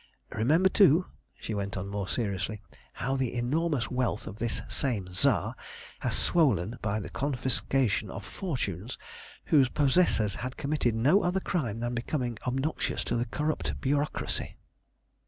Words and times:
Remember, 0.31 0.67
too," 0.67 1.05
she 1.39 1.53
went 1.53 1.77
on 1.77 1.87
more 1.87 2.07
seriously, 2.07 2.59
"how 2.93 3.15
the 3.15 3.31
enormous 3.35 3.91
wealth 3.91 4.25
of 4.25 4.39
this 4.39 4.63
same 4.67 5.09
Tsar 5.13 5.53
has 5.99 6.15
swollen 6.15 6.79
by 6.81 6.99
the 6.99 7.11
confiscation 7.11 8.09
of 8.09 8.25
fortunes 8.25 8.97
whose 9.45 9.69
possessors 9.69 10.37
had 10.41 10.57
committed 10.57 10.95
no 10.95 11.21
other 11.21 11.39
crime 11.39 11.81
than 11.81 11.93
becoming 11.93 12.39
obnoxious 12.47 13.03
to 13.03 13.15
the 13.15 13.25
corrupt 13.25 13.79
bureaucracy." 13.79 14.57